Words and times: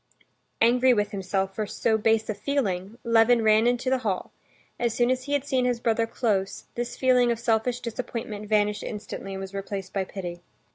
Angry 0.61 0.95
with 0.95 1.11
himself 1.11 1.53
for 1.53 1.67
so 1.67 1.95
base 1.95 2.27
a 2.27 2.33
feeling, 2.33 2.97
Levin 3.03 3.43
ran 3.43 3.67
into 3.67 3.91
the 3.91 3.99
hall; 3.99 4.31
as 4.79 4.95
soon 4.95 5.11
as 5.11 5.25
he 5.25 5.33
had 5.33 5.45
seen 5.45 5.63
his 5.63 5.79
brother 5.79 6.07
close, 6.07 6.65
this 6.73 6.97
feeling 6.97 7.31
of 7.31 7.37
selfish 7.39 7.79
disappointment 7.81 8.49
vanished 8.49 8.81
instantly 8.81 9.35
and 9.35 9.41
was 9.41 9.53
replaced 9.53 9.93
by 9.93 10.03
pity. 10.03 10.41